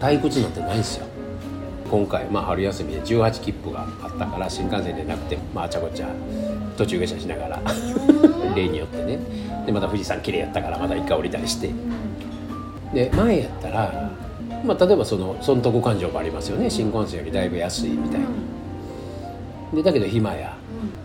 [0.00, 1.06] 退屈なんてないんですよ。
[1.90, 6.08] 今回、まあ、春休みで18切符があったから新幹線でなくて、まあ、あちゃこちゃ
[6.76, 7.62] 途中下車しながら
[8.54, 9.18] 例によってね。
[9.64, 11.70] でまた富士山綺麗やったからまた一回降りたりして。
[12.92, 14.10] で前やったら、
[14.64, 16.68] まあ、例えばその損得感情もありますよね。
[16.68, 18.26] 新幹線よりだいぶ安いみたいに
[19.74, 20.56] でだけど暇や。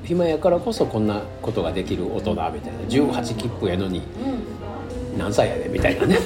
[0.04, 2.60] 暇やからこそこんなことができる大人みたいな。
[2.90, 4.02] 18切符やのに
[5.18, 6.18] 何歳やでみたいなね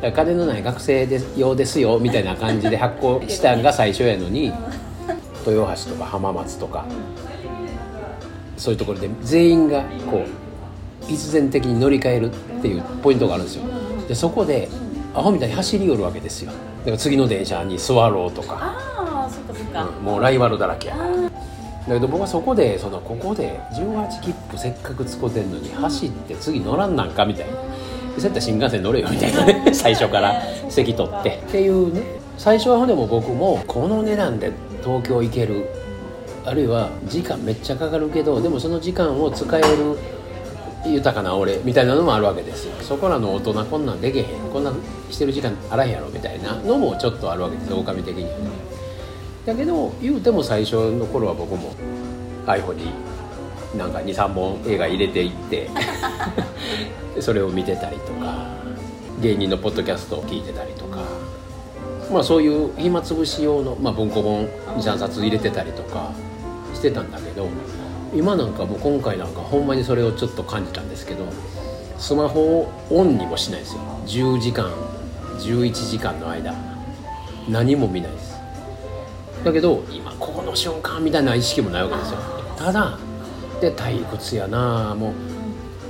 [0.00, 4.52] 金のない学生で用ですよみたいな感じで発行したんが最初やのに
[5.46, 6.84] 豊橋とか浜松とか。
[8.60, 10.22] そういうところで全員がこ
[11.02, 13.64] う必然的に乗り換えるっていうポイントがあるんですよ。
[14.06, 14.68] でそこで
[15.14, 16.52] アホみたいに走り寄るわけですよ。
[16.80, 18.76] だから次の電車に座ろうとか、
[19.74, 21.10] うんもうライバルだらけやから。
[21.10, 21.30] だ
[21.88, 27.54] けど僕はそこでそのここで18切符せっかく使ってんのに走って次乗らんなんかみたいな
[28.20, 29.64] そうやったら新幹線乗れよみたいなね。
[29.72, 31.42] 最初から席取って。
[31.46, 32.02] っていうね。
[32.36, 34.52] 最初はでも僕もこの値段で
[34.82, 35.66] 東京行ける。
[36.44, 39.98] あるいは時間めっちゃかかるけどでもその時間を使える
[40.86, 42.72] 豊かな俺みたいなのもあるわけですよ。
[42.80, 44.24] そこらの大人こんなんでけへん。
[44.52, 44.74] こんなん
[45.10, 47.74] してる時間あらへんやろみたいなのもちょっとあるわけです。
[47.74, 48.34] 狼的にはね
[49.44, 51.72] だけど言うても最初の頃は僕も
[52.46, 52.90] iPhone に
[53.76, 55.70] なんか23本映画入れていって
[57.20, 58.48] それを見てたりとか
[59.20, 61.00] 芸人のポッドキャストを聞いてたりとか
[62.12, 66.10] まあそういう暇つぶし用の、まあ、文庫本23冊入れてたりとか
[66.74, 67.46] してたんだけど
[68.14, 71.24] 今なんかもう今回なんかほんまにそれをちょっと感じたんですけど
[71.98, 73.80] スマホをオンにもしないですよ。
[74.06, 74.70] 10時間
[75.38, 76.54] 11時間の間。
[77.48, 78.40] 何も見ないです。
[79.44, 82.18] だけど今ここの瞬間みたいな意識もないわけですよ。
[82.56, 82.98] ただ
[83.60, 84.94] で退屈やな。
[84.94, 85.12] も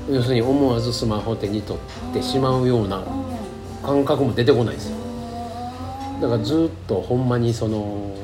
[0.08, 1.78] う要するに思わずスマホを手に取
[2.10, 3.04] ってしまうような
[3.82, 4.96] 感覚も出てこないですよ。
[6.20, 8.14] だからずっとほんまにその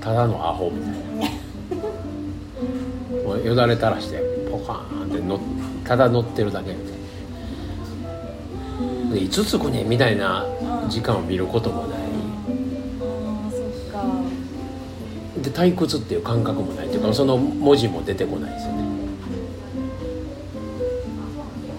[0.00, 0.92] ただのアホみたい
[1.30, 1.32] な。
[3.34, 5.38] もうよだれ垂らしてポカーンっての
[5.84, 6.72] ただ乗ってるだけ。
[6.72, 6.86] みたい
[9.08, 10.46] なでいつ着くねみたいな
[10.88, 12.01] 時間を見ることもない。
[15.42, 18.82] で退屈っていう感覚もないというかその文字も出てこないですよね。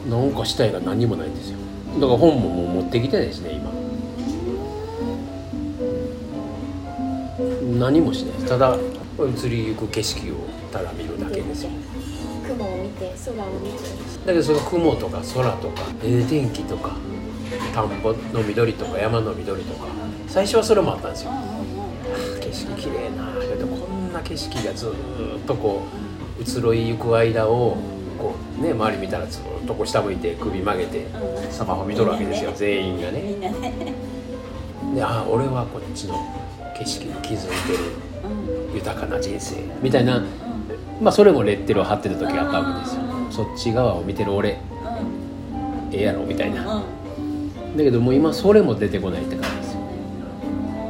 [0.10, 1.58] なんかしたいが何にもないんですよ。
[1.96, 3.72] だから本ももう持ってきてですね今。
[7.80, 8.78] 何もしないただ
[9.20, 10.36] 移りゆく景色を
[10.72, 11.70] ただ見るだけですよ。
[12.48, 13.78] 雲を見て空を見て
[14.26, 16.96] だけどその雲とか空とかええ天気とか
[17.74, 19.88] 田んぼの緑とか山の緑とか
[20.28, 21.32] 最初はそれもあったんですよ
[22.54, 23.34] 景色綺麗な。
[23.34, 25.82] だけどこんな景色がずーっとこ
[26.40, 27.78] う移ろいゆく間を
[28.20, 31.08] こうね周り見たらずーっとこう下向いて首曲げて
[31.50, 33.22] スマホ見とるわけですよ全員がね。
[33.22, 33.74] みんなね。
[34.94, 36.14] でああ俺はこっちの
[36.78, 37.80] 景色に気づいてる
[38.70, 38.76] うん。
[38.76, 40.24] 豊かな人生みたいな
[41.02, 43.02] まあそれもレッテルを貼ってた時があったわけですよ。
[43.32, 44.60] そっち側を見てる俺
[45.92, 46.84] ええやろみたいな。
[47.18, 47.78] うん。
[47.78, 49.80] だけどもう今それも出てこないって感じですよ。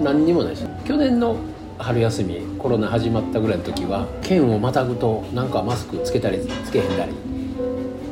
[0.01, 0.67] 何にもないです。
[0.83, 1.37] 去年の
[1.77, 7.13] 春休みコロナ始まったぐらいの時は県をまたぐとなんかマスクつけたりつけへんだり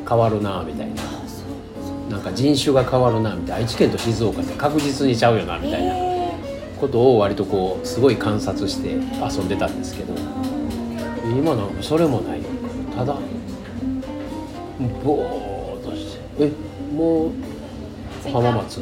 [0.08, 1.02] 変わるなみたいな。
[2.10, 3.56] なんか人種が変わるなみたいな。
[3.56, 6.36] 愛知県と静岡って確実にちゃうよなみたいなえ。
[6.78, 10.12] ことを割とこうすごい観察して遊んでたんですけど
[11.24, 12.42] 今なんかそれもない。
[12.94, 13.16] ただ
[15.02, 16.52] ぼーっとしてえ
[16.94, 17.32] もう
[18.30, 18.80] 浜松？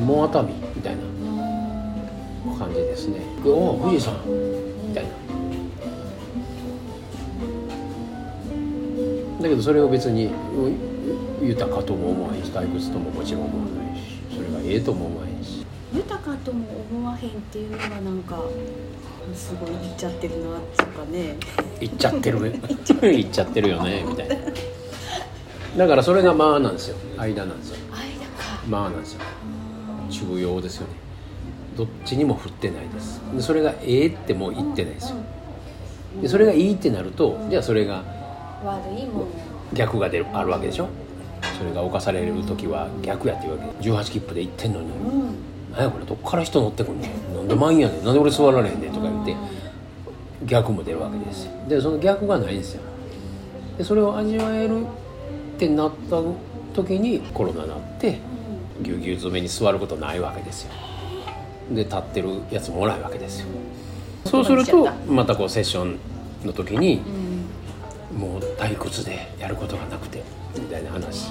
[0.00, 0.52] もう熱海？
[0.76, 1.02] みたいな
[2.58, 4.14] 感じですねおお富士山
[4.88, 5.10] みたいな。
[9.42, 15.64] だけどそれを別にう豊かとも思わへんし退屈とももちろん思わないしそれがええとも思わへんし。
[15.94, 18.38] ー豊かとも思わへんっていうのがなんか
[19.34, 21.36] すごい言っちゃってるなっていうかね。
[21.80, 22.38] 行っちゃってる。
[22.52, 24.36] 行っちゃってるよねみたいな。
[25.76, 26.96] だからそれがまあなんですよ。
[27.16, 27.76] 間なんですよ。
[27.90, 28.62] 間か。
[28.68, 29.20] まあなんですよ。
[30.10, 31.09] 中庸ですよね
[31.76, 33.20] どっちにも振ってないです。
[33.34, 35.16] でそれがええってもう言ってないですよ。
[36.20, 38.02] でそれがいいってなるとじゃあそれが
[39.72, 40.88] 逆が出るあるわけでしょ？
[41.56, 43.88] それが犯される時は逆やっていうわけ。
[43.90, 44.86] 18切符で行ってんのに。
[44.88, 45.34] うん
[45.72, 48.04] 「何やこれどっから人乗ってくんねんなんで満員やねん。
[48.04, 49.36] なんで俺座られへんねん」とか言って
[50.46, 51.52] 逆も出るわけですよ。
[51.68, 52.82] でその逆がないんですよ。
[53.78, 54.84] でそれを味わえるっ
[55.58, 56.20] てなった
[56.74, 58.18] 時にコロナになって
[58.82, 60.72] ぎゅうぎゅう詰めに座ることないわけですよ
[61.70, 63.46] で立ってるやつもおらないわけですよ。
[64.24, 65.98] そうするとまたこうセッション
[66.44, 67.02] の時に
[68.12, 68.18] うん。
[68.18, 70.22] もう退屈でやることがなくて
[70.56, 71.30] みたいな話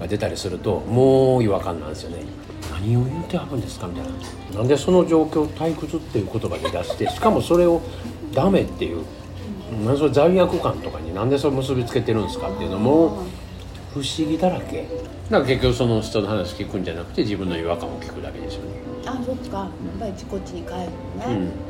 [0.00, 2.24] が出たりするともう違和感なんですよね。
[2.72, 4.04] 何を言うてはるんですかみたい
[4.52, 4.58] な。
[4.58, 7.80] なんでその状況を退屈っていう言葉で出してしかもそれを
[8.32, 9.04] ダメっていう
[9.84, 13.24] なんでそれ罪悪感とかになんでそれ結びつけてるんですかっていうのも
[14.00, 14.82] 不思議だらけ。
[15.30, 18.80] だから結局その人の話聞くんじゃなくて自分の違和感を聞くだけですよね。
[19.06, 19.58] あそっか。
[19.58, 19.68] やっ
[19.98, 20.90] ぱりこっちに帰るのね、
[21.26, 21.67] うん